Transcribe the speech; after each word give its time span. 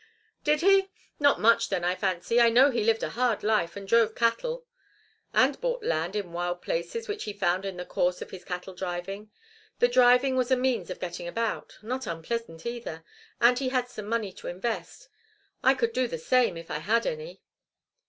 "Did 0.43 0.61
he? 0.61 0.89
Not 1.19 1.39
much, 1.39 1.69
then, 1.69 1.83
I 1.83 1.93
fancy. 1.93 2.41
I 2.41 2.49
know 2.49 2.71
he 2.71 2.83
lived 2.83 3.03
a 3.03 3.11
hard 3.11 3.43
life 3.43 3.75
and 3.77 3.87
drove 3.87 4.15
cattle" 4.15 4.65
"And 5.31 5.61
bought 5.61 5.83
land 5.83 6.15
in 6.15 6.33
wild 6.33 6.63
places 6.63 7.07
which 7.07 7.25
he 7.25 7.33
found 7.33 7.65
in 7.65 7.77
the 7.77 7.85
course 7.85 8.19
of 8.19 8.31
his 8.31 8.43
cattle 8.43 8.73
driving. 8.73 9.29
The 9.77 9.87
driving 9.87 10.35
was 10.35 10.49
a 10.49 10.55
means 10.57 10.89
of 10.89 10.99
getting 10.99 11.27
about 11.27 11.77
not 11.83 12.07
unpleasant, 12.07 12.65
either 12.65 13.03
and 13.39 13.59
he 13.59 13.69
had 13.69 13.89
some 13.91 14.07
money 14.07 14.31
to 14.33 14.47
invest. 14.47 15.07
I 15.63 15.75
could 15.75 15.93
do 15.93 16.07
the 16.07 16.17
same, 16.17 16.57
if 16.57 16.71
I 16.71 16.79
had 16.79 17.05
any." 17.05 17.43